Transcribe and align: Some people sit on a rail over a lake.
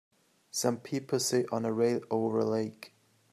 Some 0.49 0.79
people 0.79 1.19
sit 1.19 1.45
on 1.53 1.63
a 1.63 1.71
rail 1.71 2.01
over 2.09 2.39
a 2.39 2.43
lake. 2.45 2.95